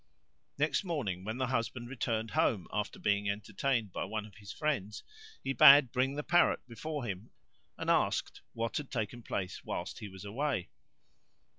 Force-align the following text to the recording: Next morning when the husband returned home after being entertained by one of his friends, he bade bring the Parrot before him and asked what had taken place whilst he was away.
Next 0.57 0.83
morning 0.83 1.23
when 1.23 1.37
the 1.37 1.45
husband 1.45 1.87
returned 1.87 2.31
home 2.31 2.67
after 2.73 2.97
being 2.97 3.29
entertained 3.29 3.91
by 3.91 4.03
one 4.03 4.25
of 4.25 4.37
his 4.37 4.51
friends, 4.51 5.03
he 5.43 5.53
bade 5.53 5.91
bring 5.91 6.15
the 6.15 6.23
Parrot 6.23 6.65
before 6.67 7.05
him 7.05 7.29
and 7.77 7.87
asked 7.87 8.41
what 8.53 8.77
had 8.77 8.89
taken 8.89 9.21
place 9.21 9.63
whilst 9.63 9.99
he 9.99 10.09
was 10.09 10.25
away. 10.25 10.69